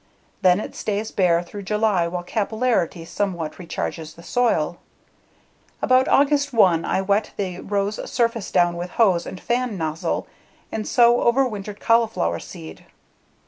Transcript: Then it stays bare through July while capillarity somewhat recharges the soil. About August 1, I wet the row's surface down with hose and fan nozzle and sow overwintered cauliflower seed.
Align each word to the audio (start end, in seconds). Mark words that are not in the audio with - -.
Then 0.41 0.59
it 0.59 0.73
stays 0.75 1.11
bare 1.11 1.43
through 1.43 1.61
July 1.61 2.07
while 2.07 2.23
capillarity 2.23 3.05
somewhat 3.05 3.59
recharges 3.59 4.15
the 4.15 4.23
soil. 4.23 4.79
About 5.79 6.07
August 6.07 6.51
1, 6.51 6.83
I 6.85 7.01
wet 7.03 7.29
the 7.37 7.59
row's 7.59 8.11
surface 8.11 8.49
down 8.49 8.77
with 8.77 8.89
hose 8.97 9.27
and 9.27 9.39
fan 9.39 9.77
nozzle 9.77 10.25
and 10.71 10.87
sow 10.87 11.19
overwintered 11.23 11.79
cauliflower 11.79 12.39
seed. 12.39 12.87